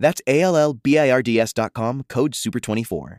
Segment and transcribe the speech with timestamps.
[0.00, 3.18] That's A L L B I R D S.com, code SUPER24.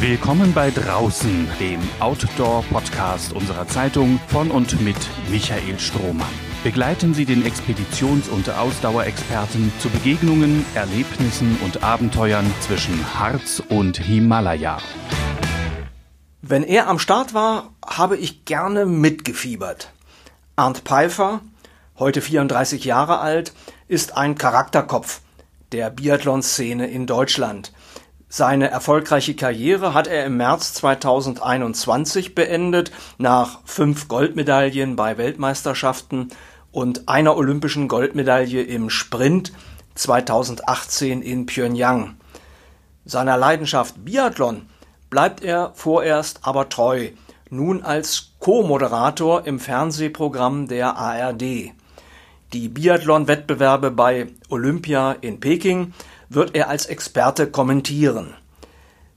[0.00, 4.96] Willkommen bei Draußen, dem Outdoor-Podcast unserer Zeitung von und mit
[5.30, 6.26] Michael Strohmann.
[6.64, 14.78] Begleiten Sie den Expeditions- und Ausdauerexperten zu Begegnungen, Erlebnissen und Abenteuern zwischen Harz und Himalaya.
[16.40, 19.92] Wenn er am Start war, habe ich gerne mitgefiebert.
[20.56, 21.42] Arndt Pfeiffer,
[21.98, 23.52] heute 34 Jahre alt,
[23.88, 25.20] ist ein Charakterkopf
[25.72, 27.72] der Biathlon-Szene in Deutschland.
[28.28, 36.28] Seine erfolgreiche Karriere hat er im März 2021 beendet, nach fünf Goldmedaillen bei Weltmeisterschaften
[36.70, 39.52] und einer olympischen Goldmedaille im Sprint
[39.96, 42.16] 2018 in Pyongyang.
[43.04, 44.66] Seiner Leidenschaft Biathlon
[45.10, 47.10] bleibt er vorerst aber treu,
[47.50, 51.72] nun als Co-Moderator im Fernsehprogramm der ARD.
[52.52, 55.94] Die Biathlon-Wettbewerbe bei Olympia in Peking
[56.28, 58.34] wird er als Experte kommentieren.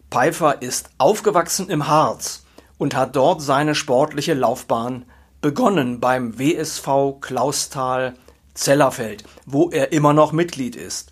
[0.10, 2.46] Pfeiffer ist aufgewachsen im Harz
[2.78, 5.04] und hat dort seine sportliche Laufbahn
[5.42, 8.14] begonnen beim WSV Klausthal
[8.54, 11.12] Zellerfeld, wo er immer noch Mitglied ist.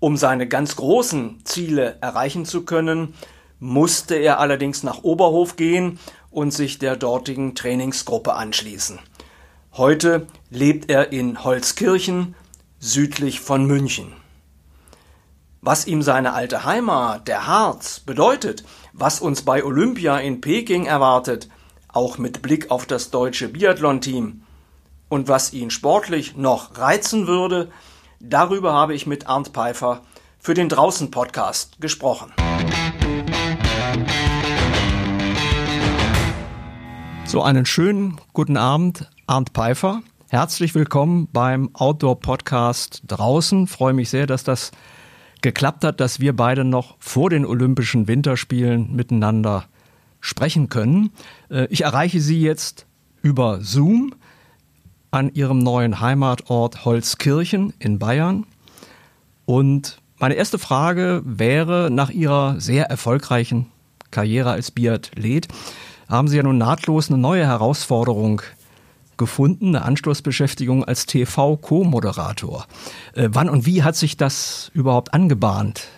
[0.00, 3.12] Um seine ganz großen Ziele erreichen zu können,
[3.60, 5.98] musste er allerdings nach Oberhof gehen
[6.30, 8.98] und sich der dortigen Trainingsgruppe anschließen.
[9.78, 12.34] Heute lebt er in Holzkirchen
[12.80, 14.12] südlich von München.
[15.60, 21.48] Was ihm seine alte Heimat, der Harz, bedeutet, was uns bei Olympia in Peking erwartet,
[21.86, 24.42] auch mit Blick auf das deutsche Biathlon-Team,
[25.08, 27.70] und was ihn sportlich noch reizen würde,
[28.18, 30.02] darüber habe ich mit Arndt Pfeiffer
[30.40, 32.32] für den Draußen-Podcast gesprochen.
[37.28, 40.00] So einen schönen guten Abend, Arndt Pfeiffer.
[40.30, 43.66] Herzlich willkommen beim Outdoor-Podcast draußen.
[43.66, 44.70] Freue mich sehr, dass das
[45.42, 49.66] geklappt hat, dass wir beide noch vor den Olympischen Winterspielen miteinander
[50.20, 51.10] sprechen können.
[51.50, 52.86] Äh, ich erreiche Sie jetzt
[53.20, 54.14] über Zoom
[55.10, 58.46] an Ihrem neuen Heimatort Holzkirchen in Bayern.
[59.44, 63.66] Und meine erste Frage wäre nach Ihrer sehr erfolgreichen
[64.10, 65.48] Karriere als Biathlet,
[66.08, 68.42] haben Sie ja nun nahtlos eine neue Herausforderung
[69.16, 72.66] gefunden, eine Anschlussbeschäftigung als TV-Co-Moderator.
[73.14, 75.88] Äh, wann und wie hat sich das überhaupt angebahnt?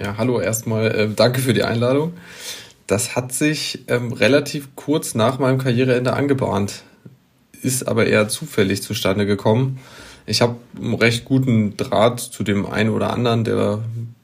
[0.00, 2.14] Ja, hallo erstmal, äh, danke für die Einladung.
[2.86, 6.84] Das hat sich ähm, relativ kurz nach meinem Karriereende angebahnt,
[7.60, 9.78] ist aber eher zufällig zustande gekommen.
[10.24, 13.80] Ich habe einen recht guten Draht zu dem einen oder anderen, der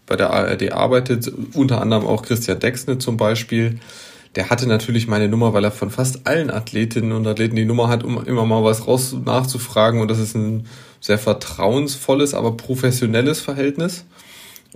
[0.07, 3.81] bei der ARD arbeitet, unter anderem auch Christian Dexne zum Beispiel
[4.37, 7.89] der hatte natürlich meine Nummer, weil er von fast allen Athletinnen und Athleten die Nummer
[7.89, 10.01] hat, um immer mal was raus nachzufragen.
[10.01, 10.67] Und das ist ein
[11.01, 14.05] sehr vertrauensvolles, aber professionelles Verhältnis.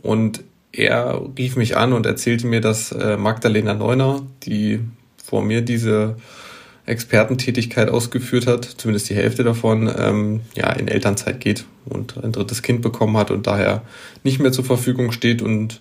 [0.02, 4.80] Und er rief mich an und erzählte mir, dass äh, Magdalena Neuner, die
[5.22, 6.16] vor mir diese
[6.86, 12.62] Expertentätigkeit ausgeführt hat, zumindest die Hälfte davon, ähm, ja, in Elternzeit geht und ein drittes
[12.62, 13.82] Kind bekommen hat und daher
[14.24, 15.80] nicht mehr zur Verfügung steht und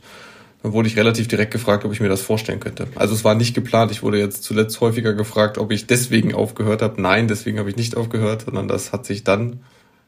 [0.64, 2.88] dann wurde ich relativ direkt gefragt, ob ich mir das vorstellen könnte.
[2.96, 3.92] Also es war nicht geplant.
[3.92, 7.02] Ich wurde jetzt zuletzt häufiger gefragt, ob ich deswegen aufgehört habe.
[7.02, 9.60] Nein, deswegen habe ich nicht aufgehört, sondern das hat sich dann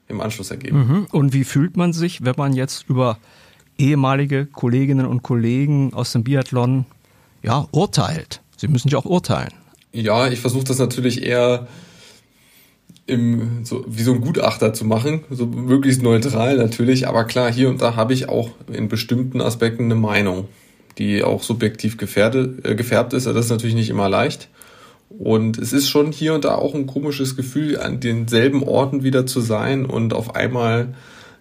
[0.07, 0.77] im Anschluss ergeben.
[0.79, 1.07] Mhm.
[1.11, 3.19] Und wie fühlt man sich, wenn man jetzt über
[3.77, 6.85] ehemalige Kolleginnen und Kollegen aus dem Biathlon
[7.43, 8.41] ja, urteilt?
[8.57, 9.53] Sie müssen ja auch urteilen.
[9.91, 11.67] Ja, ich versuche das natürlich eher
[13.09, 17.69] im, so, wie so ein Gutachter zu machen, so möglichst neutral natürlich, aber klar, hier
[17.69, 20.47] und da habe ich auch in bestimmten Aspekten eine Meinung,
[20.97, 24.49] die auch subjektiv gefährdet, äh, gefärbt ist, das ist natürlich nicht immer leicht.
[25.09, 29.25] Und es ist schon hier und da auch ein komisches Gefühl, an denselben Orten wieder
[29.25, 30.93] zu sein und auf einmal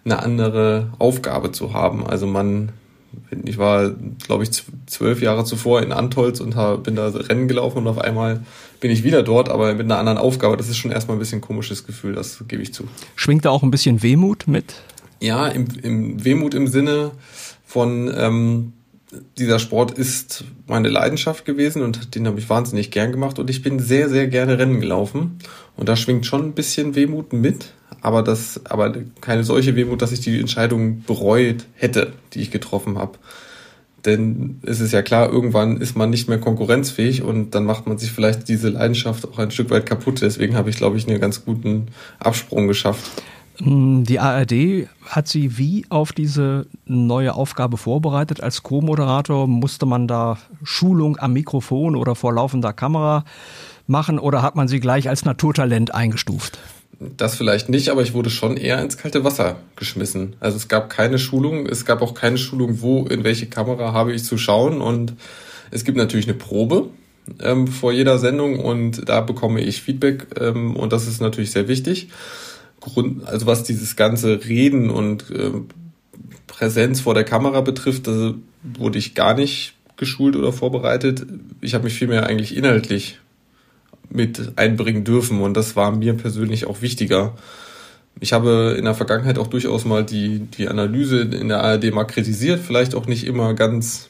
[0.05, 2.05] eine andere Aufgabe zu haben.
[2.05, 2.71] Also man
[3.45, 3.91] ich war,
[4.25, 4.51] glaube ich,
[4.87, 8.43] zwölf Jahre zuvor in Antolz und hab, bin da Rennen gelaufen und auf einmal
[8.79, 10.57] bin ich wieder dort, aber mit einer anderen Aufgabe.
[10.57, 12.85] Das ist schon erstmal ein bisschen ein komisches Gefühl, das gebe ich zu.
[13.15, 14.75] Schwingt da auch ein bisschen Wehmut mit?
[15.21, 17.11] Ja, im, im Wehmut im Sinne
[17.65, 18.73] von, ähm,
[19.37, 23.61] dieser Sport ist meine Leidenschaft gewesen und den habe ich wahnsinnig gern gemacht und ich
[23.61, 25.39] bin sehr, sehr gerne Rennen gelaufen.
[25.75, 30.11] Und da schwingt schon ein bisschen Wehmut mit, aber das, aber keine solche Wehmut, dass
[30.11, 33.17] ich die Entscheidung bereut hätte, die ich getroffen habe.
[34.05, 37.97] Denn es ist ja klar, irgendwann ist man nicht mehr konkurrenzfähig und dann macht man
[37.97, 40.21] sich vielleicht diese Leidenschaft auch ein Stück weit kaputt.
[40.21, 41.87] Deswegen habe ich, glaube ich, einen ganz guten
[42.19, 43.23] Absprung geschafft.
[43.61, 48.41] Hm, die ARD hat sie wie auf diese neue Aufgabe vorbereitet?
[48.41, 53.25] Als Co-Moderator musste man da Schulung am Mikrofon oder vor laufender Kamera
[53.87, 56.59] machen oder hat man sie gleich als Naturtalent eingestuft?
[56.99, 60.35] Das vielleicht nicht, aber ich wurde schon eher ins kalte Wasser geschmissen.
[60.39, 64.13] Also es gab keine Schulung, es gab auch keine Schulung, wo, in welche Kamera habe
[64.13, 65.13] ich zu schauen und
[65.71, 66.87] es gibt natürlich eine Probe
[67.41, 71.67] ähm, vor jeder Sendung und da bekomme ich Feedback ähm, und das ist natürlich sehr
[71.67, 72.09] wichtig.
[72.79, 75.51] Grund, also was dieses ganze Reden und äh,
[76.47, 78.33] Präsenz vor der Kamera betrifft, da
[78.63, 81.25] wurde ich gar nicht geschult oder vorbereitet.
[81.61, 83.19] Ich habe mich vielmehr eigentlich inhaltlich
[84.09, 87.35] mit einbringen dürfen und das war mir persönlich auch wichtiger.
[88.19, 92.05] Ich habe in der Vergangenheit auch durchaus mal die, die Analyse in der ARD mal
[92.05, 94.09] kritisiert, vielleicht auch nicht immer ganz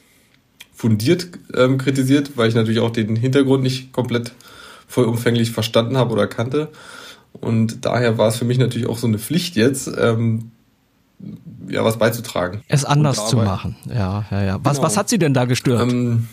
[0.72, 4.32] fundiert ähm, kritisiert, weil ich natürlich auch den Hintergrund nicht komplett
[4.88, 6.68] vollumfänglich verstanden habe oder kannte.
[7.40, 10.50] Und daher war es für mich natürlich auch so eine Pflicht jetzt, ähm,
[11.68, 12.62] ja, was beizutragen.
[12.68, 13.76] Es anders zu machen.
[13.88, 14.58] Ja, ja, ja.
[14.62, 14.86] Was, genau.
[14.86, 15.90] was hat Sie denn da gestört?
[15.90, 16.28] Ähm,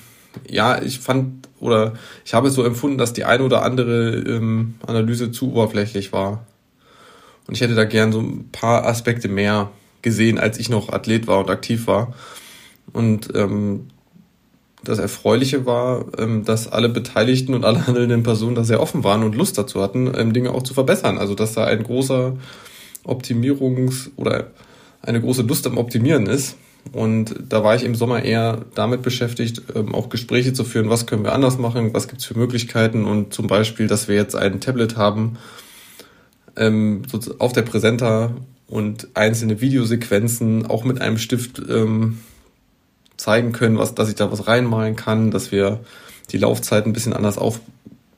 [0.49, 1.93] ja, ich fand oder
[2.25, 6.45] ich habe es so empfunden, dass die eine oder andere ähm, Analyse zu oberflächlich war.
[7.47, 9.71] Und ich hätte da gern so ein paar Aspekte mehr
[10.01, 12.13] gesehen, als ich noch Athlet war und aktiv war.
[12.93, 13.87] Und ähm,
[14.83, 19.23] das Erfreuliche war, ähm, dass alle Beteiligten und alle handelnden Personen da sehr offen waren
[19.23, 21.17] und Lust dazu hatten, ähm, Dinge auch zu verbessern.
[21.17, 22.37] Also dass da ein großer
[23.03, 24.47] Optimierungs- oder
[25.01, 26.57] eine große Lust am Optimieren ist.
[26.93, 31.05] Und da war ich im Sommer eher damit beschäftigt, ähm, auch Gespräche zu führen, was
[31.05, 34.35] können wir anders machen, was gibt es für Möglichkeiten und zum Beispiel, dass wir jetzt
[34.35, 35.37] ein Tablet haben
[37.37, 38.31] auf der Präsenter
[38.65, 41.61] und einzelne Videosequenzen auch mit einem Stift
[43.17, 45.79] zeigen können, was, dass ich da was reinmalen kann, dass wir
[46.31, 47.59] die Laufzeit ein bisschen anders auf,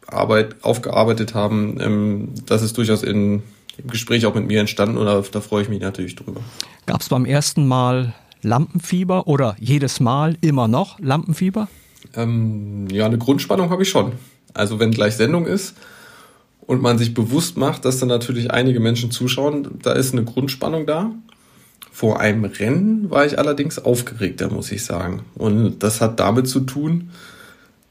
[0.08, 1.78] Arbeit, aufgearbeitet haben.
[1.80, 3.44] Ähm, das ist durchaus in,
[3.78, 6.42] im Gespräch auch mit mir entstanden und da, da freue ich mich natürlich drüber.
[6.86, 11.68] Gab es beim ersten Mal Lampenfieber oder jedes Mal immer noch Lampenfieber?
[12.16, 14.14] Ähm, ja, eine Grundspannung habe ich schon.
[14.54, 15.76] Also wenn gleich Sendung ist
[16.62, 20.86] und man sich bewusst macht, dass dann natürlich einige Menschen zuschauen, da ist eine Grundspannung
[20.86, 21.12] da.
[21.92, 25.24] Vor einem Rennen war ich allerdings aufgeregter, muss ich sagen.
[25.36, 27.10] Und das hat damit zu tun,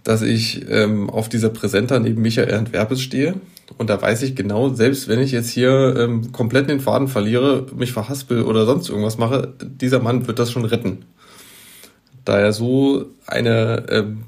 [0.05, 3.35] dass ich ähm, auf dieser Präsenter neben Michael Antwerpes stehe.
[3.77, 7.67] Und da weiß ich genau, selbst wenn ich jetzt hier ähm, komplett den Faden verliere,
[7.77, 11.05] mich verhaspel oder sonst irgendwas mache, dieser Mann wird das schon retten.
[12.25, 14.25] Da er so eine ähm,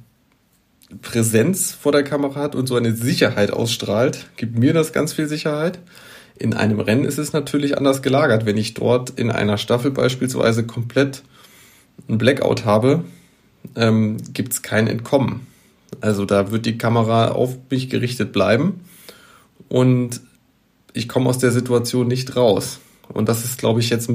[1.00, 5.28] Präsenz vor der Kamera hat und so eine Sicherheit ausstrahlt, gibt mir das ganz viel
[5.28, 5.78] Sicherheit.
[6.40, 8.46] In einem Rennen ist es natürlich anders gelagert.
[8.46, 11.22] Wenn ich dort in einer Staffel beispielsweise komplett
[12.08, 13.04] ein Blackout habe,
[13.76, 15.46] ähm, gibt es kein Entkommen.
[16.00, 18.80] Also da wird die Kamera auf mich gerichtet bleiben
[19.68, 20.22] und
[20.94, 22.80] ich komme aus der Situation nicht raus.
[23.08, 24.10] Und das ist, glaube ich, jetzt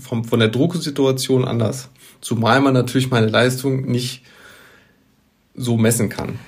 [0.00, 1.90] vom, von der Drucksituation anders.
[2.22, 4.22] Zumal man natürlich meine Leistung nicht
[5.54, 6.38] so messen kann.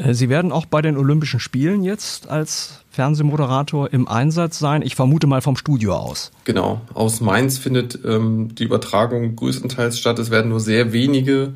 [0.00, 4.82] Äh, Sie werden auch bei den Olympischen Spielen jetzt als Fernsehmoderator im Einsatz sein.
[4.82, 6.32] Ich vermute mal vom Studio aus.
[6.44, 6.80] Genau.
[6.94, 10.18] Aus Mainz findet ähm, die Übertragung größtenteils statt.
[10.18, 11.52] Es werden nur sehr wenige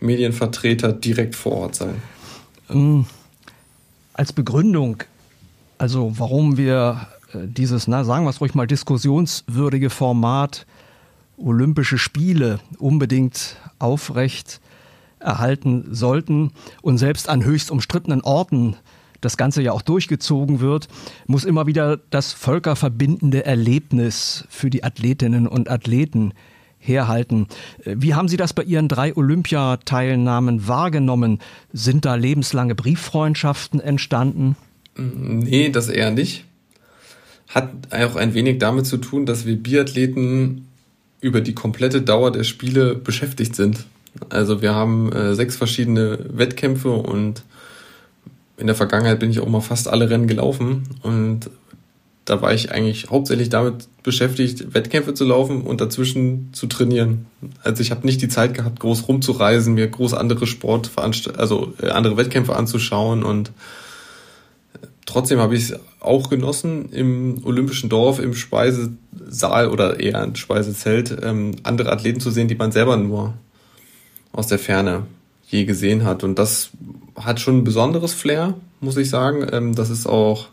[0.00, 2.02] Medienvertreter direkt vor Ort sein.
[2.70, 3.06] Ähm,
[4.12, 5.02] als Begründung,
[5.78, 10.66] also warum wir äh, dieses, na, sagen wir es ruhig mal, diskussionswürdige Format
[11.36, 14.60] Olympische Spiele unbedingt aufrecht
[15.20, 18.76] erhalten sollten und selbst an höchst umstrittenen Orten
[19.20, 20.88] das Ganze ja auch durchgezogen wird,
[21.26, 26.34] muss immer wieder das völkerverbindende Erlebnis für die Athletinnen und Athleten
[26.78, 27.48] herhalten.
[27.84, 31.40] Wie haben Sie das bei Ihren drei Olympiateilnahmen wahrgenommen?
[31.72, 34.56] Sind da lebenslange Brieffreundschaften entstanden?
[34.96, 36.44] Nee, das eher nicht.
[37.48, 40.68] Hat auch ein wenig damit zu tun, dass wir Biathleten
[41.20, 43.86] über die komplette Dauer der Spiele beschäftigt sind.
[44.28, 47.42] Also wir haben äh, sechs verschiedene Wettkämpfe und
[48.56, 51.50] in der Vergangenheit bin ich auch mal fast alle Rennen gelaufen und
[52.24, 57.26] da war ich eigentlich hauptsächlich damit beschäftigt, Wettkämpfe zu laufen und dazwischen zu trainieren.
[57.62, 61.88] Also ich habe nicht die Zeit gehabt, groß rumzureisen, mir groß andere Sportveranstaltungen, also äh,
[61.88, 63.52] andere Wettkämpfe anzuschauen und
[65.06, 71.16] trotzdem habe ich es auch genossen, im Olympischen Dorf, im Speisesaal oder eher im Speisezelt,
[71.22, 73.34] ähm, andere Athleten zu sehen, die man selber nur
[74.32, 75.06] aus der Ferne
[75.46, 76.24] je gesehen hat.
[76.24, 76.70] Und das
[77.16, 79.46] hat schon ein besonderes Flair, muss ich sagen.
[79.50, 80.48] Ähm, das ist auch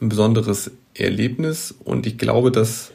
[0.00, 1.74] ein besonderes Erlebnis.
[1.84, 2.92] Und ich glaube, dass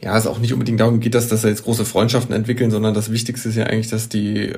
[0.00, 2.92] ja, es auch nicht unbedingt darum geht, dass, dass da jetzt große Freundschaften entwickeln, sondern
[2.92, 4.52] das Wichtigste ist ja eigentlich, dass die,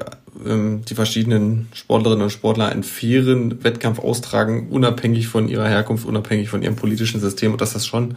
[0.45, 6.49] ähm, die verschiedenen Sportlerinnen und Sportler einen fairen Wettkampf austragen, unabhängig von ihrer Herkunft, unabhängig
[6.49, 8.17] von ihrem politischen System und dass das schon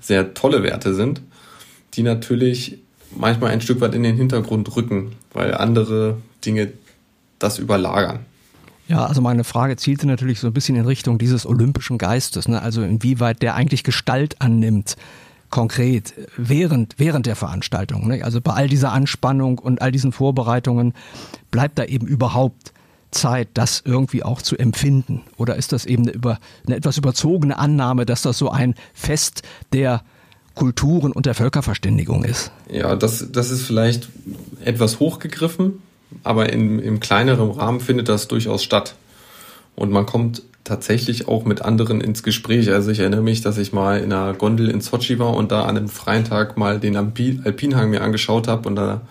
[0.00, 1.22] sehr tolle Werte sind,
[1.94, 2.78] die natürlich
[3.16, 6.72] manchmal ein Stück weit in den Hintergrund rücken, weil andere Dinge
[7.38, 8.20] das überlagern.
[8.86, 12.60] Ja, also meine Frage zielte natürlich so ein bisschen in Richtung dieses olympischen Geistes, ne?
[12.60, 14.96] also inwieweit der eigentlich Gestalt annimmt
[15.48, 18.08] konkret während, während der Veranstaltung.
[18.08, 18.24] Ne?
[18.24, 20.92] Also bei all dieser Anspannung und all diesen Vorbereitungen
[21.50, 22.72] bleibt da eben überhaupt
[23.14, 25.22] Zeit, das irgendwie auch zu empfinden?
[25.36, 29.42] Oder ist das eben eine, über, eine etwas überzogene Annahme, dass das so ein Fest
[29.72, 30.02] der
[30.54, 32.52] Kulturen und der Völkerverständigung ist?
[32.70, 34.08] Ja, das, das ist vielleicht
[34.64, 35.82] etwas hochgegriffen,
[36.22, 38.94] aber in, im kleineren Rahmen findet das durchaus statt.
[39.74, 42.70] Und man kommt tatsächlich auch mit anderen ins Gespräch.
[42.70, 45.64] Also ich erinnere mich, dass ich mal in einer Gondel in Sochi war und da
[45.64, 49.02] an einem freien Tag mal den Alpinhang mir angeschaut habe und da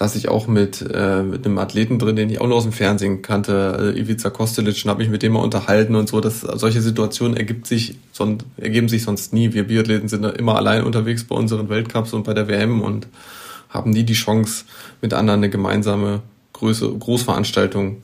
[0.00, 2.72] saß ich auch mit, äh, mit einem Athleten drin, den ich auch nur aus dem
[2.72, 6.22] Fernsehen kannte, äh, Ivica Kostelic, und habe mich mit dem mal unterhalten und so.
[6.22, 9.52] Das, solche Situationen ergibt sich, son, ergeben sich sonst nie.
[9.52, 13.08] Wir Biathleten sind immer allein unterwegs bei unseren Weltcups und bei der WM und
[13.68, 14.64] haben nie die Chance,
[15.02, 16.22] mit anderen eine gemeinsame
[16.54, 18.02] Größe, Großveranstaltung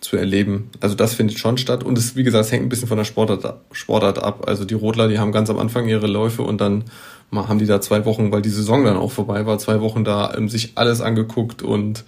[0.00, 0.70] zu erleben.
[0.80, 3.04] Also das findet schon statt und es, wie gesagt, es hängt ein bisschen von der
[3.04, 4.44] Sportart, Sportart ab.
[4.48, 6.84] Also die Rotler, die haben ganz am Anfang ihre Läufe und dann
[7.34, 10.34] haben die da zwei Wochen, weil die Saison dann auch vorbei war, zwei Wochen da
[10.34, 12.04] ähm, sich alles angeguckt und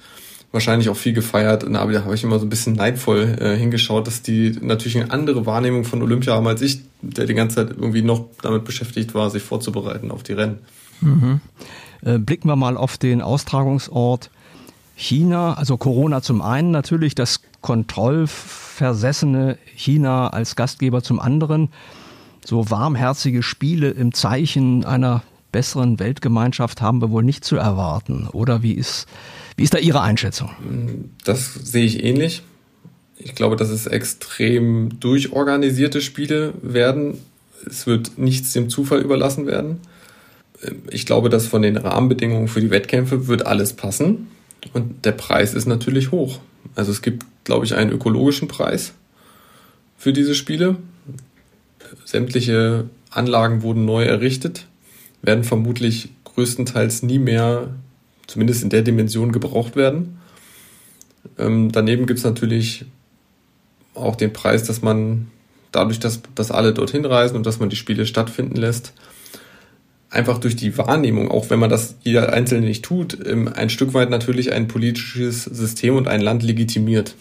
[0.52, 1.64] wahrscheinlich auch viel gefeiert.
[1.64, 5.10] Und da habe ich immer so ein bisschen neidvoll äh, hingeschaut, dass die natürlich eine
[5.10, 9.14] andere Wahrnehmung von Olympia haben als ich, der die ganze Zeit irgendwie noch damit beschäftigt
[9.14, 10.58] war, sich vorzubereiten auf die Rennen.
[11.00, 11.40] Mhm.
[12.02, 14.30] Äh, blicken wir mal auf den Austragungsort
[14.94, 21.70] China, also Corona zum einen natürlich, das kontrollversessene China als Gastgeber zum anderen.
[22.46, 28.28] So warmherzige Spiele im Zeichen einer besseren Weltgemeinschaft haben wir wohl nicht zu erwarten.
[28.32, 29.06] Oder wie ist,
[29.56, 30.50] wie ist da Ihre Einschätzung?
[31.24, 32.42] Das sehe ich ähnlich.
[33.16, 37.18] Ich glaube, dass es extrem durchorganisierte Spiele werden.
[37.66, 39.80] Es wird nichts dem Zufall überlassen werden.
[40.90, 44.28] Ich glaube, dass von den Rahmenbedingungen für die Wettkämpfe wird alles passen.
[44.72, 46.40] Und der Preis ist natürlich hoch.
[46.74, 48.92] Also es gibt, glaube ich, einen ökologischen Preis
[49.96, 50.76] für diese Spiele.
[52.04, 54.66] Sämtliche Anlagen wurden neu errichtet,
[55.22, 57.68] werden vermutlich größtenteils nie mehr,
[58.26, 60.18] zumindest in der Dimension, gebraucht werden.
[61.38, 62.84] Ähm, daneben gibt es natürlich
[63.94, 65.28] auch den Preis, dass man
[65.72, 68.92] dadurch, dass, dass alle dorthin reisen und dass man die Spiele stattfinden lässt,
[70.10, 73.94] einfach durch die Wahrnehmung, auch wenn man das jeder Einzelne nicht tut, ähm, ein Stück
[73.94, 77.14] weit natürlich ein politisches System und ein Land legitimiert.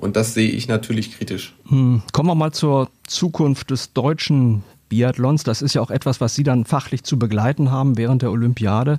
[0.00, 1.54] Und das sehe ich natürlich kritisch.
[1.68, 2.02] Hm.
[2.12, 5.44] Kommen wir mal zur Zukunft des deutschen Biathlons.
[5.44, 8.98] Das ist ja auch etwas, was Sie dann fachlich zu begleiten haben während der Olympiade.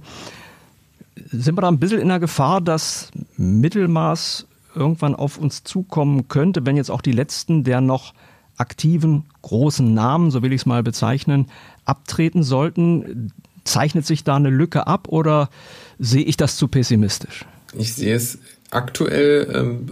[1.32, 6.68] Sind wir da ein bisschen in der Gefahr, dass Mittelmaß irgendwann auf uns zukommen könnte,
[6.68, 8.14] wenn jetzt auch die letzten der noch
[8.58, 11.48] aktiven großen Namen, so will ich es mal bezeichnen,
[11.84, 13.34] abtreten sollten?
[13.64, 15.50] Zeichnet sich da eine Lücke ab oder
[15.98, 17.44] sehe ich das zu pessimistisch?
[17.74, 18.38] Ich sehe es
[18.70, 19.90] aktuell ähm,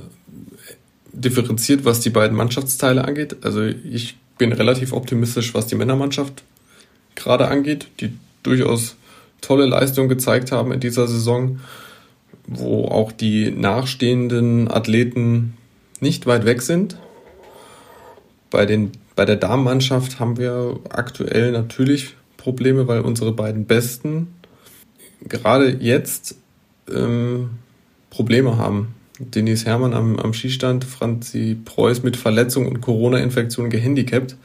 [1.13, 3.37] differenziert, was die beiden Mannschaftsteile angeht.
[3.43, 6.43] Also ich bin relativ optimistisch, was die Männermannschaft
[7.15, 8.13] gerade angeht, die
[8.43, 8.95] durchaus
[9.41, 11.59] tolle Leistungen gezeigt haben in dieser Saison,
[12.47, 15.55] wo auch die nachstehenden Athleten
[15.99, 16.97] nicht weit weg sind.
[18.49, 24.33] Bei den bei der Damenmannschaft haben wir aktuell natürlich Probleme, weil unsere beiden Besten
[25.27, 26.35] gerade jetzt
[26.89, 27.49] ähm,
[28.09, 28.95] Probleme haben.
[29.19, 34.37] Denise Herrmann am, am Skistand, Franzi Preuß mit Verletzung und Corona-Infektion gehandicapt.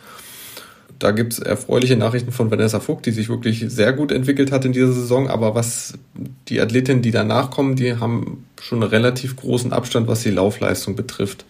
[0.99, 4.65] Da gibt es erfreuliche Nachrichten von Vanessa Vogt, die sich wirklich sehr gut entwickelt hat
[4.65, 5.29] in dieser Saison.
[5.29, 5.95] Aber was
[6.49, 10.97] die Athletinnen, die danach kommen, die haben schon einen relativ großen Abstand, was die Laufleistung
[10.97, 11.45] betrifft.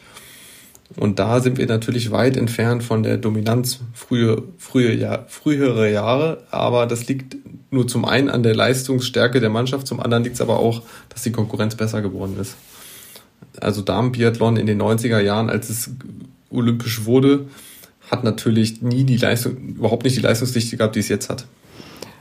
[0.97, 6.43] Und da sind wir natürlich weit entfernt von der Dominanz frühe, frühe, ja, frühere Jahre.
[6.50, 7.37] Aber das liegt
[7.71, 11.23] nur zum einen an der Leistungsstärke der Mannschaft, zum anderen liegt es aber auch, dass
[11.23, 12.57] die Konkurrenz besser geworden ist.
[13.61, 15.90] Also Damenbiathlon in den 90er Jahren, als es
[16.50, 17.46] olympisch wurde,
[18.11, 21.46] hat natürlich nie die Leistung, überhaupt nicht die Leistungsdichte gehabt, die es jetzt hat.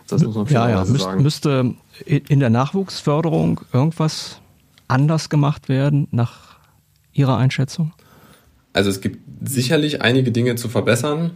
[0.07, 0.85] Das muss man ja, ja.
[0.85, 1.23] Müsst, sagen.
[1.23, 1.73] Müsste
[2.05, 4.39] in der Nachwuchsförderung irgendwas
[4.87, 6.57] anders gemacht werden, nach
[7.13, 7.93] Ihrer Einschätzung?
[8.73, 11.31] Also es gibt sicherlich einige Dinge zu verbessern,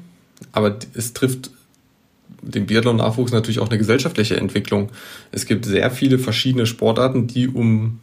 [0.51, 1.51] aber es trifft
[2.41, 4.89] den Biathlon-Nachwuchs natürlich auch eine gesellschaftliche Entwicklung.
[5.31, 7.99] Es gibt sehr viele verschiedene Sportarten, die um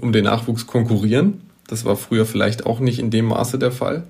[0.00, 1.40] um den Nachwuchs konkurrieren.
[1.66, 4.04] Das war früher vielleicht auch nicht in dem Maße der Fall.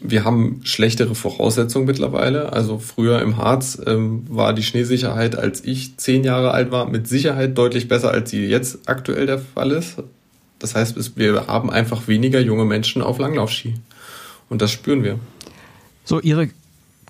[0.00, 2.52] Wir haben schlechtere Voraussetzungen mittlerweile.
[2.52, 7.06] Also früher im Harz ähm, war die Schneesicherheit, als ich zehn Jahre alt war, mit
[7.06, 9.96] Sicherheit deutlich besser, als sie jetzt aktuell der Fall ist.
[10.58, 13.74] Das heißt, wir haben einfach weniger junge Menschen auf Langlaufski.
[14.48, 15.18] Und das spüren wir.
[16.04, 16.48] So, Ihre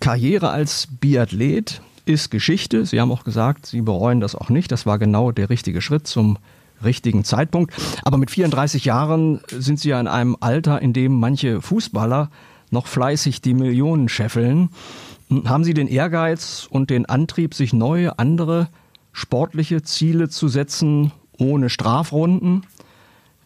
[0.01, 2.85] Karriere als Biathlet ist Geschichte.
[2.87, 4.73] Sie haben auch gesagt, Sie bereuen das auch nicht.
[4.73, 6.39] Das war genau der richtige Schritt zum
[6.85, 7.75] richtigen Zeitpunkt.
[8.05, 12.31] Aber mit 34 Jahren sind Sie ja in einem Alter, in dem manche Fußballer
[12.71, 14.71] noch fleißig die Millionen scheffeln.
[15.45, 18.69] Haben Sie den Ehrgeiz und den Antrieb, sich neue, andere
[19.12, 22.67] sportliche Ziele zu setzen, ohne Strafrunden?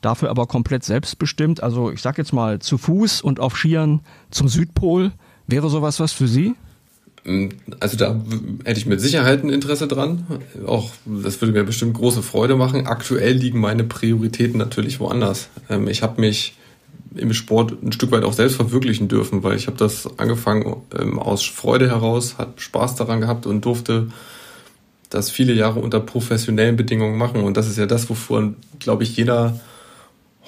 [0.00, 1.62] Dafür aber komplett selbstbestimmt.
[1.62, 4.00] Also ich sag jetzt mal zu Fuß und auf Skiern
[4.30, 5.12] zum Südpol.
[5.46, 6.54] Wäre sowas was für Sie?
[7.80, 8.20] Also da
[8.64, 10.26] hätte ich mit Sicherheit ein Interesse dran.
[10.64, 12.86] Auch das würde mir bestimmt große Freude machen.
[12.86, 15.48] Aktuell liegen meine Prioritäten natürlich woanders.
[15.68, 16.54] Ähm, ich habe mich
[17.16, 21.18] im Sport ein Stück weit auch selbst verwirklichen dürfen, weil ich habe das angefangen ähm,
[21.18, 24.08] aus Freude heraus, hat Spaß daran gehabt und durfte
[25.10, 27.42] das viele Jahre unter professionellen Bedingungen machen.
[27.42, 29.58] Und das ist ja das, wovon, glaube ich, jeder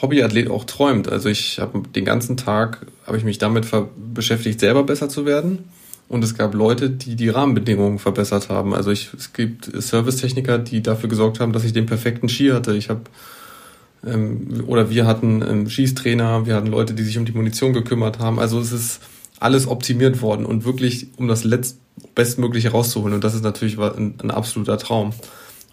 [0.00, 1.08] Hobbyathlet auch träumt.
[1.10, 3.66] Also ich habe den ganzen Tag, habe ich mich damit
[4.14, 5.64] beschäftigt, selber besser zu werden
[6.08, 8.74] und es gab Leute, die die Rahmenbedingungen verbessert haben.
[8.74, 12.74] Also ich, es gibt Servicetechniker, die dafür gesorgt haben, dass ich den perfekten Ski hatte.
[12.74, 13.02] Ich habe
[14.06, 18.18] ähm, oder wir hatten ähm, Schießtrainer, wir hatten Leute, die sich um die Munition gekümmert
[18.18, 18.38] haben.
[18.38, 19.00] Also es ist
[19.40, 21.78] alles optimiert worden und wirklich um das letzt
[22.14, 23.14] bestmögliche rauszuholen.
[23.14, 25.12] Und das ist natürlich ein, ein absoluter Traum.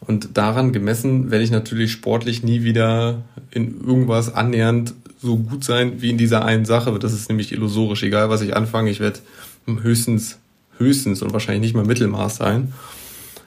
[0.01, 6.01] Und daran gemessen werde ich natürlich sportlich nie wieder in irgendwas annähernd so gut sein
[6.01, 6.97] wie in dieser einen Sache.
[6.99, 8.03] Das ist nämlich illusorisch.
[8.03, 9.19] Egal, was ich anfange, ich werde
[9.67, 10.39] höchstens,
[10.77, 12.73] höchstens und wahrscheinlich nicht mal Mittelmaß sein.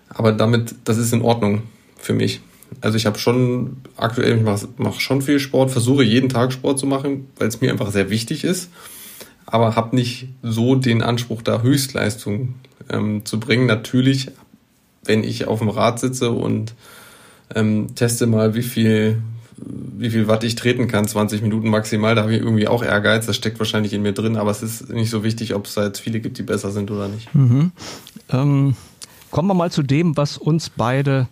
[0.09, 1.63] Aber damit, das ist in Ordnung
[1.97, 2.41] für mich.
[2.81, 6.79] Also ich habe schon aktuell, ich mache mach schon viel Sport, versuche jeden Tag Sport
[6.79, 8.71] zu machen, weil es mir einfach sehr wichtig ist,
[9.47, 12.55] aber habe nicht so den Anspruch, da Höchstleistung
[12.91, 13.67] ähm, zu bringen.
[13.67, 14.31] Natürlich,
[15.05, 16.75] wenn ich auf dem Rad sitze und
[17.55, 19.23] ähm, teste mal, wie viel
[19.61, 23.27] wie viel Watt ich treten kann, 20 Minuten maximal, da habe ich irgendwie auch Ehrgeiz,
[23.27, 25.85] das steckt wahrscheinlich in mir drin, aber es ist nicht so wichtig, ob es da
[25.85, 27.35] jetzt viele gibt, die besser sind oder nicht.
[27.35, 27.73] Mhm.
[28.31, 28.77] Ähm,
[29.31, 31.29] kommen wir mal zu dem, was uns beide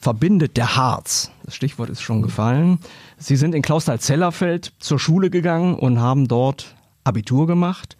[0.00, 1.30] verbindet, der Harz.
[1.44, 2.80] Das Stichwort ist schon gefallen.
[3.18, 7.96] Sie sind in Klausthal-Zellerfeld zur Schule gegangen und haben dort Abitur gemacht.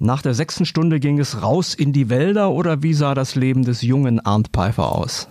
[0.00, 3.64] Nach der sechsten Stunde ging es raus in die Wälder oder wie sah das Leben
[3.64, 5.28] des jungen Arndt Pfeiffer aus?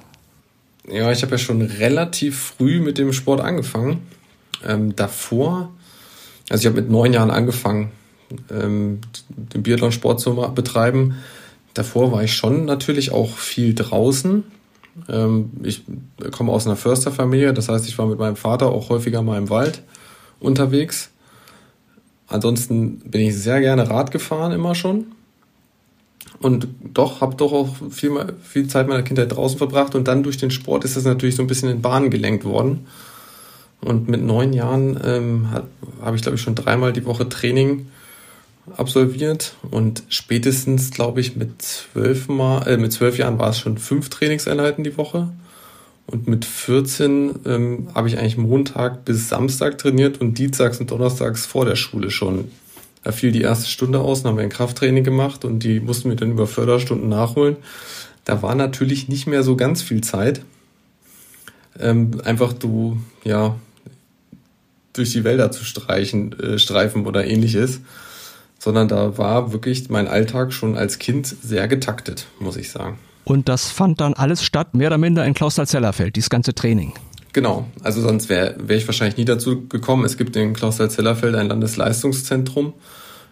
[0.89, 4.01] Ja, ich habe ja schon relativ früh mit dem Sport angefangen.
[4.65, 5.71] Ähm, davor,
[6.49, 7.91] also ich habe mit neun Jahren angefangen,
[8.51, 11.15] ähm, den Biathlon-Sport zu betreiben.
[11.73, 14.43] Davor war ich schon natürlich auch viel draußen.
[15.09, 15.83] Ähm, ich
[16.31, 19.49] komme aus einer Försterfamilie, das heißt, ich war mit meinem Vater auch häufiger mal im
[19.49, 19.81] Wald
[20.39, 21.09] unterwegs.
[22.27, 25.07] Ansonsten bin ich sehr gerne Rad gefahren, immer schon.
[26.43, 28.11] Und doch, habe doch auch viel,
[28.43, 31.41] viel Zeit meiner Kindheit draußen verbracht und dann durch den Sport ist das natürlich so
[31.41, 32.85] ein bisschen in Bahnen gelenkt worden.
[33.79, 35.47] Und mit neun Jahren ähm,
[36.01, 37.87] habe ich, glaube ich, schon dreimal die Woche Training
[38.75, 43.77] absolviert und spätestens, glaube ich, mit zwölf, Mal, äh, mit zwölf Jahren war es schon
[43.77, 45.29] fünf Trainingseinheiten die Woche.
[46.07, 51.45] Und mit 14 ähm, habe ich eigentlich Montag bis Samstag trainiert und dienstags und donnerstags
[51.45, 52.51] vor der Schule schon
[53.03, 56.09] da fiel die erste Stunde aus, dann haben wir ein Krafttraining gemacht und die mussten
[56.09, 57.57] wir dann über Förderstunden nachholen.
[58.25, 60.41] Da war natürlich nicht mehr so ganz viel Zeit.
[61.79, 63.55] Ähm, einfach du, ja,
[64.93, 67.81] durch die Wälder zu streichen, äh, streifen oder ähnliches.
[68.59, 72.97] Sondern da war wirklich mein Alltag schon als Kind sehr getaktet, muss ich sagen.
[73.25, 76.93] Und das fand dann alles statt, mehr oder minder in Klausthal-Zellerfeld, dieses ganze Training.
[77.33, 80.05] Genau, also sonst wäre wär ich wahrscheinlich nie dazu gekommen.
[80.05, 82.73] Es gibt in Klausthal-Zellerfeld ein Landesleistungszentrum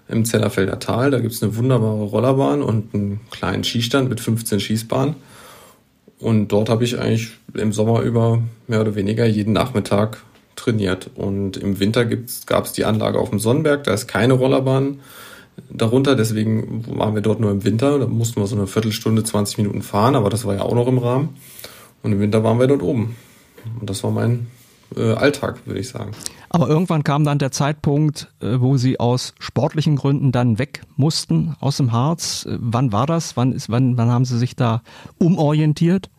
[0.10, 1.12] im Zellerfelder Tal.
[1.12, 5.16] Da gibt es eine wunderbare Rollerbahn und einen kleinen Skistand mit 15 Schießbahnen.
[6.20, 10.24] Und dort habe ich eigentlich im Sommer über mehr oder weniger jeden Nachmittag
[10.56, 11.12] trainiert.
[11.16, 15.00] Und im Winter gab es die Anlage auf dem Sonnenberg, da ist keine Rollerbahn
[15.70, 18.00] darunter, deswegen waren wir dort nur im Winter.
[18.00, 20.88] Da mussten wir so eine Viertelstunde, 20 Minuten fahren, aber das war ja auch noch
[20.88, 21.30] im Rahmen.
[22.04, 23.16] Und im Winter waren wir dort oben.
[23.80, 24.48] Und das war mein
[24.96, 26.12] äh, Alltag, würde ich sagen.
[26.50, 31.56] Aber irgendwann kam dann der Zeitpunkt, äh, wo Sie aus sportlichen Gründen dann weg mussten
[31.60, 32.46] aus dem Harz.
[32.50, 33.38] Äh, wann war das?
[33.38, 34.82] Wann, ist, wann, wann haben Sie sich da
[35.18, 36.10] umorientiert?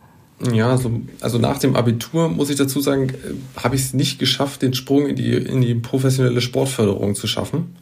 [0.53, 4.19] Ja, also, also nach dem Abitur, muss ich dazu sagen, äh, habe ich es nicht
[4.19, 7.77] geschafft, den Sprung in die, in die professionelle Sportförderung zu schaffen.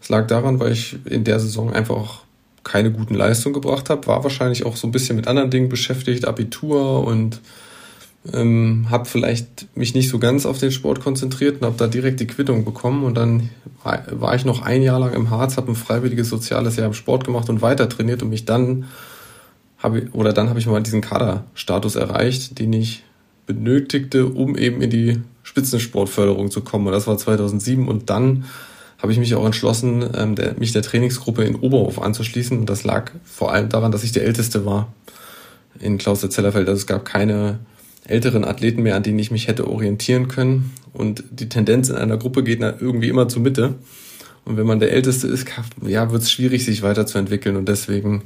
[0.00, 2.22] Es lag daran, weil ich in der Saison einfach
[2.64, 6.26] keine guten Leistungen gebracht habe, war wahrscheinlich auch so ein bisschen mit anderen Dingen beschäftigt,
[6.26, 7.40] Abitur und
[8.32, 12.20] ähm, habe vielleicht mich nicht so ganz auf den Sport konzentriert und habe da direkt
[12.20, 13.50] die Quittung bekommen und dann
[13.82, 17.24] war, ich noch ein Jahr lang im Harz, habe ein freiwilliges soziales Jahr im Sport
[17.24, 18.86] gemacht und weiter trainiert und mich dann
[19.78, 23.04] habe oder dann habe ich mal diesen Kaderstatus erreicht, den ich
[23.46, 26.86] benötigte, um eben in die Spitzensportförderung zu kommen.
[26.86, 28.44] Und das war 2007 und dann
[28.98, 32.58] habe ich mich auch entschlossen, ähm, der, mich der Trainingsgruppe in Oberhof anzuschließen.
[32.58, 34.92] Und das lag vor allem daran, dass ich der Älteste war
[35.80, 36.68] in Klaus Zellerfeld.
[36.68, 37.58] Also es gab keine
[38.08, 40.72] älteren Athleten mehr, an denen ich mich hätte orientieren können.
[40.92, 43.74] Und die Tendenz in einer Gruppe geht irgendwie immer zur Mitte.
[44.44, 45.46] Und wenn man der Älteste ist,
[45.84, 47.56] ja, wird es schwierig, sich weiterzuentwickeln.
[47.56, 48.22] Und deswegen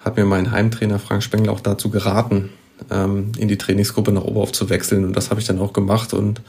[0.00, 2.50] hat mir mein Heimtrainer Frank Spengler auch dazu geraten,
[2.90, 5.04] ähm, in die Trainingsgruppe nach Oberhof zu wechseln.
[5.04, 6.12] Und das habe ich dann auch gemacht.
[6.12, 6.42] Und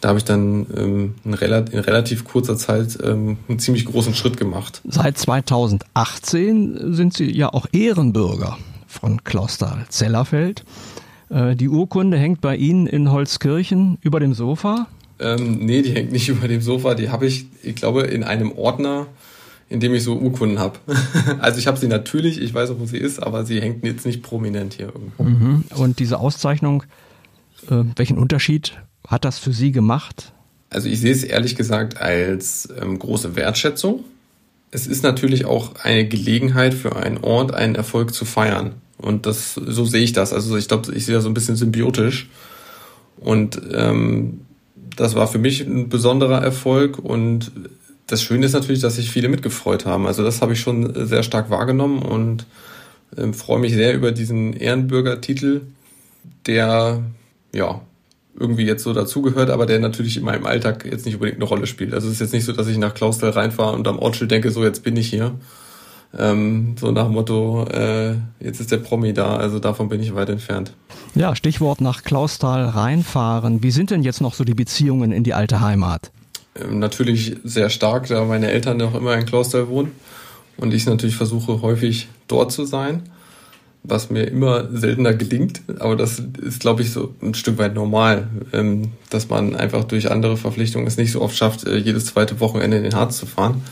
[0.00, 4.82] da habe ich dann ähm, in, relativ, kurzer Zeit ähm, einen ziemlich großen Schritt gemacht.
[4.84, 10.64] Seit 2018 sind Sie ja auch Ehrenbürger von Kloster-Zellerfeld.
[11.30, 14.86] Äh, die Urkunde hängt bei Ihnen in Holzkirchen über dem Sofa?
[15.18, 16.94] Ähm, nee, die hängt nicht über dem Sofa.
[16.94, 19.06] Die habe ich, ich glaube, in einem Ordner,
[19.68, 20.78] in dem ich so Urkunden habe.
[21.40, 24.06] also ich habe sie natürlich, ich weiß auch, wo sie ist, aber sie hängt jetzt
[24.06, 25.22] nicht prominent hier irgendwo.
[25.24, 25.64] Mhm.
[25.74, 26.84] Und diese Auszeichnung,
[27.70, 30.32] äh, welchen Unterschied hat das für Sie gemacht?
[30.70, 34.04] Also ich sehe es ehrlich gesagt als ähm, große Wertschätzung.
[34.70, 38.72] Es ist natürlich auch eine Gelegenheit für einen Ort, einen Erfolg zu feiern.
[38.98, 40.32] Und das, so sehe ich das.
[40.32, 42.28] Also ich glaube, ich sehe das so ein bisschen symbiotisch.
[43.18, 44.40] Und ähm,
[44.96, 46.98] das war für mich ein besonderer Erfolg.
[46.98, 47.52] Und
[48.06, 50.06] das Schöne ist natürlich, dass sich viele mitgefreut haben.
[50.06, 52.46] Also das habe ich schon sehr stark wahrgenommen und
[53.16, 55.62] ähm, freue mich sehr über diesen Ehrenbürgertitel,
[56.46, 57.02] der
[57.52, 57.80] ja
[58.38, 61.66] irgendwie jetzt so dazugehört, aber der natürlich in meinem Alltag jetzt nicht unbedingt eine Rolle
[61.66, 61.94] spielt.
[61.94, 64.50] Also es ist jetzt nicht so, dass ich nach Klausthal reinfahre und am Ortsschild denke,
[64.50, 65.34] so jetzt bin ich hier.
[66.16, 70.14] Ähm, so nach dem Motto, äh, jetzt ist der Promi da, also davon bin ich
[70.14, 70.72] weit entfernt.
[71.14, 73.62] Ja, Stichwort nach Klausthal reinfahren.
[73.62, 76.10] Wie sind denn jetzt noch so die Beziehungen in die alte Heimat?
[76.60, 79.92] Ähm, natürlich sehr stark, da meine Eltern noch immer in Klausthal wohnen
[80.56, 83.02] und ich natürlich versuche häufig dort zu sein
[83.84, 88.28] was mir immer seltener gelingt, aber das ist, glaube ich, so ein Stück weit normal,
[88.54, 92.40] ähm, dass man einfach durch andere Verpflichtungen es nicht so oft schafft, äh, jedes zweite
[92.40, 93.62] Wochenende in den Harz zu fahren.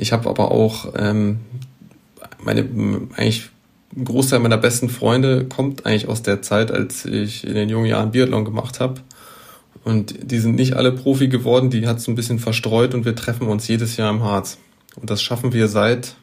[0.00, 1.40] Ich habe aber auch ähm,
[2.42, 2.62] meine
[3.16, 3.50] eigentlich
[3.96, 7.86] ein Großteil meiner besten Freunde kommt eigentlich aus der Zeit, als ich in den jungen
[7.86, 9.00] Jahren Biathlon gemacht habe.
[9.82, 13.16] Und die sind nicht alle Profi geworden, die hat es ein bisschen verstreut und wir
[13.16, 14.58] treffen uns jedes Jahr im Harz.
[14.96, 16.14] Und das schaffen wir seit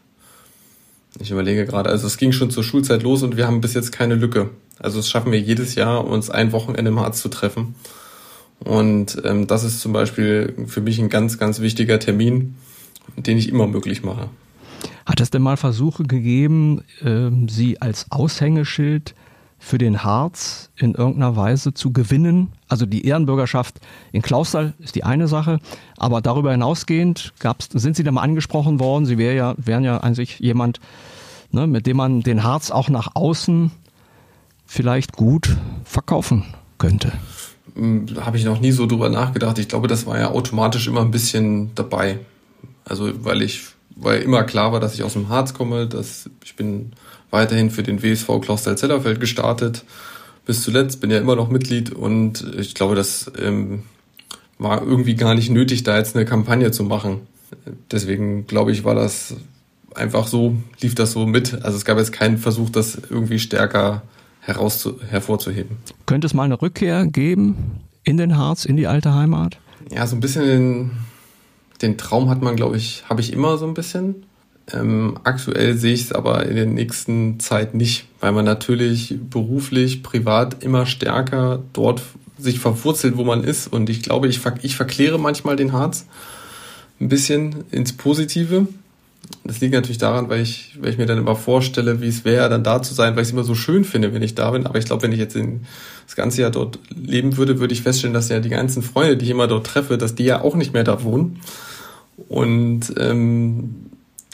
[1.20, 3.92] ich überlege gerade, also es ging schon zur Schulzeit los und wir haben bis jetzt
[3.92, 4.50] keine Lücke.
[4.80, 7.76] Also es schaffen wir jedes Jahr, uns ein Wochenende im Harz zu treffen.
[8.60, 12.56] Und ähm, das ist zum Beispiel für mich ein ganz, ganz wichtiger Termin,
[13.16, 14.30] den ich immer möglich mache.
[15.06, 19.16] Hat es denn mal Versuche gegeben, äh, Sie als Aushängeschild
[19.60, 22.50] für den Harz in irgendeiner Weise zu gewinnen?
[22.68, 23.80] Also die Ehrenbürgerschaft
[24.12, 25.60] in Klausthal ist die eine Sache,
[25.98, 29.06] aber darüber hinausgehend gab's, sind Sie da mal angesprochen worden?
[29.06, 30.80] Sie wären ja, wären ja an sich jemand,
[31.52, 33.72] ne, mit dem man den Harz auch nach außen
[34.66, 36.44] vielleicht gut verkaufen
[36.78, 37.14] könnte.
[37.76, 39.58] Hm, habe ich noch nie so drüber nachgedacht.
[39.58, 42.20] Ich glaube, das war ja automatisch immer ein bisschen dabei.
[42.88, 43.64] Also weil ich,
[43.96, 46.94] weil immer klar war, dass ich aus dem Harz komme, dass ich bin
[47.30, 49.84] weiterhin für den WSV Klausthal-Zellerfeld gestartet.
[50.46, 53.84] Bis zuletzt bin ja immer noch Mitglied und ich glaube, das ähm,
[54.58, 57.22] war irgendwie gar nicht nötig, da jetzt eine Kampagne zu machen.
[57.92, 59.36] Deswegen glaube ich, war das
[59.94, 61.54] einfach so, lief das so mit.
[61.64, 64.04] Also es gab jetzt keinen Versuch, das irgendwie stärker
[64.40, 65.78] herauszu hervorzuheben.
[66.06, 69.58] Könnte es mal eine Rückkehr geben in den Harz, in die alte Heimat?
[69.92, 70.92] Ja, so ein bisschen
[71.82, 74.24] den, Traum hat man, glaube ich, habe ich immer so ein bisschen.
[74.74, 80.04] Ähm, aktuell sehe ich es aber in der nächsten Zeit nicht, weil man natürlich beruflich,
[80.04, 82.02] privat immer stärker dort
[82.38, 83.68] sich verwurzelt, wo man ist.
[83.68, 86.06] Und ich glaube, ich, ver ich verkläre manchmal den Harz
[87.00, 88.68] ein bisschen ins Positive.
[89.44, 92.50] Das liegt natürlich daran, weil ich, weil ich mir dann immer vorstelle, wie es wäre,
[92.50, 94.66] dann da zu sein, weil ich es immer so schön finde, wenn ich da bin.
[94.66, 95.62] Aber ich glaube, wenn ich jetzt in,
[96.06, 99.26] das ganze Jahr dort leben würde, würde ich feststellen, dass ja die ganzen Freunde, die
[99.26, 101.40] ich immer dort treffe, dass die ja auch nicht mehr da wohnen.
[102.30, 103.76] Und ähm,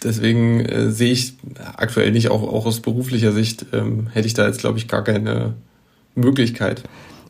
[0.03, 1.33] deswegen äh, sehe ich
[1.75, 5.03] aktuell nicht, auch, auch aus beruflicher Sicht, ähm, hätte ich da jetzt, glaube ich, gar
[5.03, 5.53] keine
[6.15, 6.83] Möglichkeit.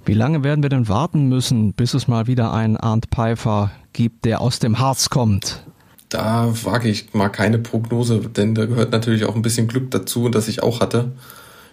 [0.06, 4.26] Wie lange werden wir denn warten müssen, bis es mal wieder einen Arndt Pfeiffer gibt,
[4.26, 5.64] der aus dem Harz kommt?
[6.14, 10.30] Da wage ich mal keine Prognose, denn da gehört natürlich auch ein bisschen Glück dazu,
[10.30, 11.12] das ich auch hatte.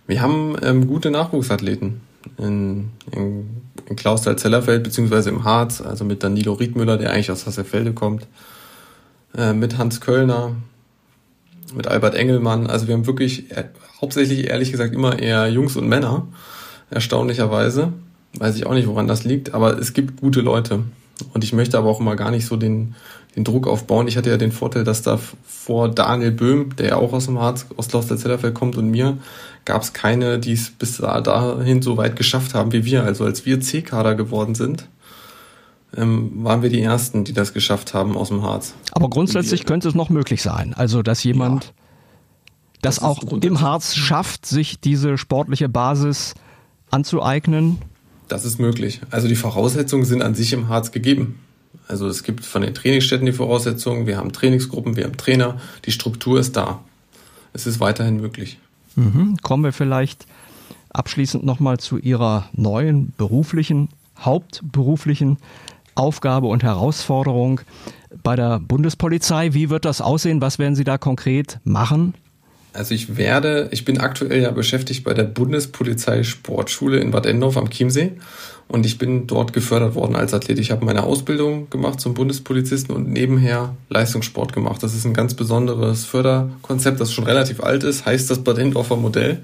[0.07, 2.01] Wir haben ähm, gute Nachwuchsathleten
[2.39, 3.51] in, in,
[3.87, 8.27] in Klausthal-Zellerfeld beziehungsweise im Harz, also mit Danilo Riedmüller, der eigentlich aus Hasselfelde kommt,
[9.37, 10.57] äh, mit Hans Kölner,
[11.75, 12.67] mit Albert Engelmann.
[12.67, 13.65] Also wir haben wirklich äh,
[14.01, 16.29] hauptsächlich, ehrlich gesagt, immer eher Jungs und Männer,
[16.89, 17.93] erstaunlicherweise.
[18.39, 20.85] Weiß ich auch nicht, woran das liegt, aber es gibt gute Leute.
[21.33, 22.95] Und ich möchte aber auch immer gar nicht so den,
[23.37, 24.09] den Druck aufbauen.
[24.09, 27.39] Ich hatte ja den Vorteil, dass da vor Daniel Böhm, der ja auch aus dem
[27.39, 29.19] Harz, aus Kloster-Zellerfeld kommt und mir,
[29.65, 33.05] gab es keine, die es bis dahin so weit geschafft haben wie wir.
[33.05, 34.89] Also als wir C-Kader geworden sind,
[35.97, 38.75] ähm, waren wir die Ersten, die das geschafft haben aus dem Harz.
[38.93, 40.75] Aber grundsätzlich könnte es noch möglich sein.
[40.75, 41.71] Also, dass jemand ja,
[42.83, 46.35] das, das auch im Harz schafft, sich diese sportliche Basis
[46.91, 47.79] anzueignen.
[48.31, 49.01] Das ist möglich.
[49.11, 51.41] Also die Voraussetzungen sind an sich im Harz gegeben.
[51.89, 55.91] Also es gibt von den Trainingsstätten die Voraussetzungen, wir haben Trainingsgruppen, wir haben Trainer, die
[55.91, 56.79] Struktur ist da.
[57.53, 58.61] Es ist weiterhin möglich.
[58.95, 59.37] Mhm.
[59.43, 60.27] Kommen wir vielleicht
[60.91, 63.89] abschließend nochmal zu Ihrer neuen beruflichen,
[64.21, 65.39] hauptberuflichen
[65.97, 67.61] Aufgabe und Herausforderung
[68.23, 69.55] bei der Bundespolizei.
[69.55, 70.41] Wie wird das aussehen?
[70.41, 72.15] Was werden Sie da konkret machen?
[72.73, 77.57] Also ich werde, ich bin aktuell ja beschäftigt bei der Bundespolizei Sportschule in Bad Endorf
[77.57, 78.13] am Chiemsee
[78.69, 80.61] und ich bin dort gefördert worden als Athlet.
[80.61, 84.83] Ich habe meine Ausbildung gemacht zum Bundespolizisten und nebenher Leistungssport gemacht.
[84.83, 88.97] Das ist ein ganz besonderes Förderkonzept, das schon relativ alt ist, heißt das Bad Endorfer
[88.97, 89.43] Modell.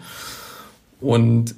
[1.01, 1.57] Und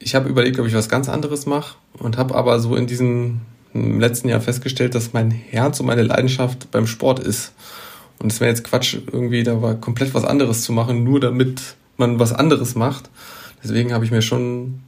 [0.00, 3.42] ich habe überlegt, ob ich was ganz anderes mache und habe aber so in diesem
[3.72, 7.52] letzten Jahr festgestellt, dass mein Herz und meine Leidenschaft beim Sport ist.
[8.18, 11.60] Und es wäre jetzt Quatsch, irgendwie da war komplett was anderes zu machen, nur damit
[11.96, 13.10] man was anderes macht.
[13.62, 14.80] Deswegen habe ich mir schon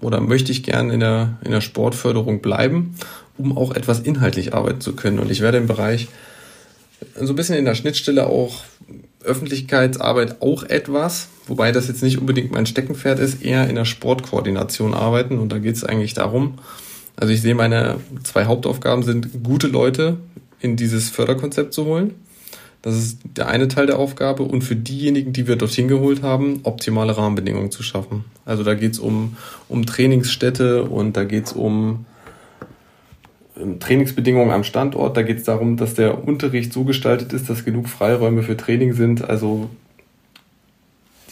[0.00, 2.94] oder möchte ich gerne in der, in der Sportförderung bleiben,
[3.38, 5.18] um auch etwas inhaltlich arbeiten zu können.
[5.18, 6.08] Und ich werde im Bereich
[7.20, 8.62] so ein bisschen in der Schnittstelle auch
[9.24, 14.94] Öffentlichkeitsarbeit auch etwas, wobei das jetzt nicht unbedingt mein Steckenpferd ist, eher in der Sportkoordination
[14.94, 15.38] arbeiten.
[15.38, 16.58] Und da geht es eigentlich darum,
[17.16, 20.18] also ich sehe, meine zwei Hauptaufgaben sind, gute Leute
[20.60, 22.14] in dieses Förderkonzept zu holen.
[22.84, 24.42] Das ist der eine Teil der Aufgabe.
[24.42, 28.26] Und für diejenigen, die wir dorthin geholt haben, optimale Rahmenbedingungen zu schaffen.
[28.44, 29.38] Also da geht es um,
[29.70, 32.04] um Trainingsstätte und da geht es um
[33.80, 35.16] Trainingsbedingungen am Standort.
[35.16, 38.92] Da geht es darum, dass der Unterricht so gestaltet ist, dass genug Freiräume für Training
[38.92, 39.26] sind.
[39.30, 39.70] Also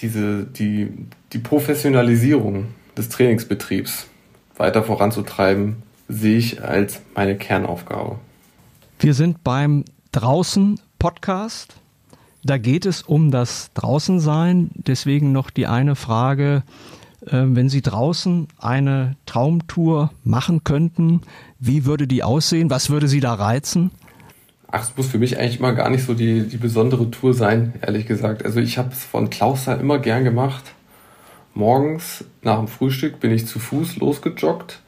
[0.01, 0.89] diese, die,
[1.35, 4.07] die Professionalisierung des Trainingsbetriebs
[4.57, 8.19] weiter voranzutreiben, sehe ich als meine Kernaufgabe.
[9.01, 11.75] Wir sind beim Draußen Podcast.
[12.45, 14.71] Da geht es um das Draußensein.
[14.75, 16.63] Deswegen noch die eine Frage,
[17.27, 21.23] äh, wenn Sie draußen eine Traumtour machen könnten,
[21.59, 22.71] wie würde die aussehen?
[22.71, 23.91] Was würde Sie da reizen?
[24.71, 27.75] Ach, es muss für mich eigentlich mal gar nicht so die, die besondere Tour sein,
[27.83, 28.45] ehrlich gesagt.
[28.45, 30.73] Also ich habe es von Klausthal immer gern gemacht
[31.53, 34.81] morgens nach dem Frühstück bin ich zu Fuß losgejoggt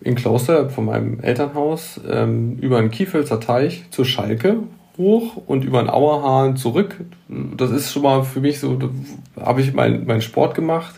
[0.00, 4.64] in Kloster von meinem Elternhaus ähm, über einen Kiefelzer Teich zur Schalke
[4.98, 7.00] hoch und über einen Auerhahn zurück.
[7.28, 8.90] Das ist schon mal für mich so, da
[9.40, 10.96] habe ich meinen mein Sport gemacht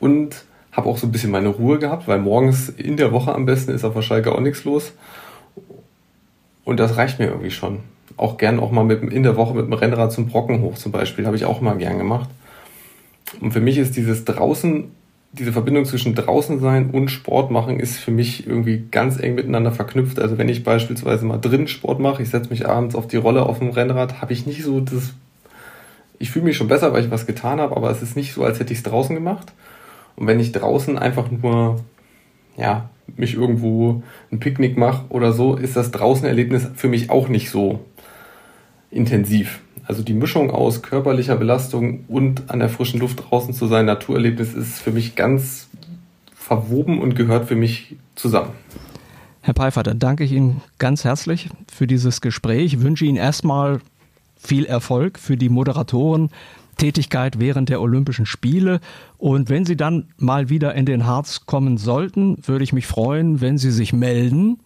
[0.00, 3.46] und habe auch so ein bisschen meine Ruhe gehabt, weil morgens in der Woche am
[3.46, 4.92] besten ist auf der Schalke auch nichts los.
[6.64, 7.80] Und das reicht mir irgendwie schon.
[8.16, 10.92] Auch gern auch mal mit, in der Woche mit dem Rennrad zum Brocken hoch zum
[10.92, 12.28] Beispiel, habe ich auch mal gern gemacht.
[13.40, 14.90] Und für mich ist dieses draußen,
[15.32, 19.70] diese Verbindung zwischen draußen sein und Sport machen ist für mich irgendwie ganz eng miteinander
[19.70, 20.18] verknüpft.
[20.18, 23.46] Also wenn ich beispielsweise mal drin Sport mache, ich setze mich abends auf die Rolle
[23.46, 25.14] auf dem Rennrad, habe ich nicht so das,
[26.18, 28.42] ich fühle mich schon besser, weil ich was getan habe, aber es ist nicht so,
[28.42, 29.52] als hätte ich es draußen gemacht.
[30.16, 31.80] Und wenn ich draußen einfach nur,
[32.56, 37.50] ja, mich irgendwo ein Picknick mache oder so, ist das Draußenerlebnis für mich auch nicht
[37.50, 37.80] so
[38.90, 39.60] intensiv.
[39.84, 44.54] Also die Mischung aus körperlicher Belastung und an der frischen Luft draußen zu sein, Naturerlebnis
[44.54, 45.68] ist für mich ganz
[46.34, 48.50] verwoben und gehört für mich zusammen.
[49.42, 52.74] Herr Pfeiffer, dann danke ich Ihnen ganz herzlich für dieses Gespräch.
[52.74, 53.80] Ich wünsche Ihnen erstmal
[54.36, 56.30] viel Erfolg für die Moderatoren.
[56.76, 58.80] Tätigkeit während der Olympischen Spiele.
[59.18, 63.40] Und wenn Sie dann mal wieder in den Harz kommen sollten, würde ich mich freuen,
[63.40, 64.58] wenn Sie sich melden.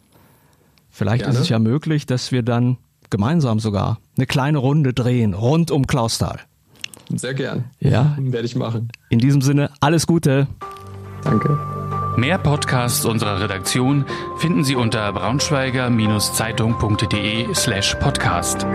[0.90, 1.34] Vielleicht Gerne.
[1.34, 2.78] ist es ja möglich, dass wir dann
[3.14, 6.40] gemeinsam sogar eine kleine Runde drehen rund um Klausthal.
[7.14, 7.66] Sehr gern.
[7.78, 8.16] Ja.
[8.18, 8.90] Werde ich machen.
[9.08, 10.48] In diesem Sinne, alles Gute.
[11.22, 11.56] Danke.
[12.16, 14.04] Mehr Podcasts unserer Redaktion
[14.38, 18.66] finden Sie unter braunschweiger-zeitung.de slash podcast.